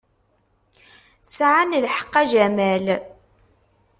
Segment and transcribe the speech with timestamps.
[1.35, 2.85] Sɛan lḥeqq, a Jamal.